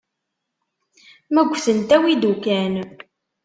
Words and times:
Ma 1.33 1.41
ggtent 1.49 1.89
awi-d 1.95 2.23
ukan. 2.31 2.73